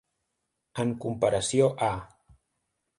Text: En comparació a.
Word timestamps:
En 0.85 0.95
comparació 1.05 1.71
a. 1.93 1.95